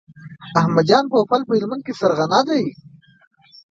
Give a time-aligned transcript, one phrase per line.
[0.59, 2.63] احمد جان پوپل په هلمند کې سرغنه دی.